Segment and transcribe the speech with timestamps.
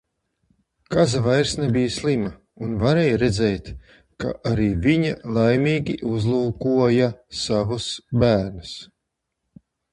[0.93, 2.31] Kaza vairs nebija slima
[2.67, 3.69] un varēja redzēt,
[4.25, 7.13] ka arī viņa laimīgi uzlūkoja
[7.45, 7.93] savus
[8.25, 8.77] bērnus.